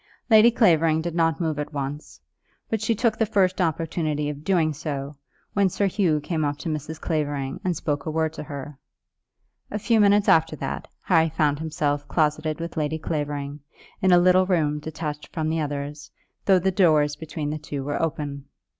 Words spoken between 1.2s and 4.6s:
move at once, but she took the first opportunity of